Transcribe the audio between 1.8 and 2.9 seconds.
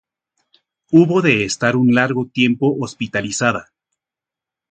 largo tiempo